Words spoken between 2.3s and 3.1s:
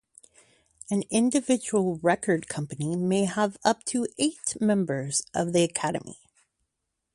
company